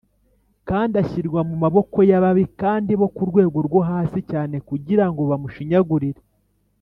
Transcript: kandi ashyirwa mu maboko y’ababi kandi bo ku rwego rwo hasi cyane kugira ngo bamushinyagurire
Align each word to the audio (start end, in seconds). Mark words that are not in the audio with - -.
kandi 0.69 0.93
ashyirwa 1.03 1.39
mu 1.49 1.55
maboko 1.63 1.97
y’ababi 2.09 2.45
kandi 2.61 2.91
bo 2.99 3.07
ku 3.15 3.21
rwego 3.29 3.57
rwo 3.67 3.79
hasi 3.89 4.19
cyane 4.31 4.55
kugira 4.69 5.05
ngo 5.11 5.21
bamushinyagurire 5.29 6.21